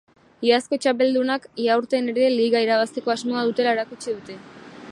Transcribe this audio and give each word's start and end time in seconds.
Iazko 0.47 0.77
txapeldunak 0.85 1.45
iaurten 1.65 2.09
ere 2.13 2.31
liga 2.39 2.63
irabazteko 2.67 3.13
asmoa 3.17 3.45
dutela 3.51 3.75
erakutsi 3.77 4.15
dute. 4.17 4.39